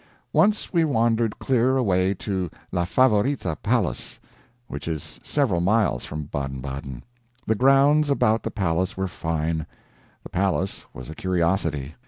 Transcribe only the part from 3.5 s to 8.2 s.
Palace, which is several miles from Baden Baden. The grounds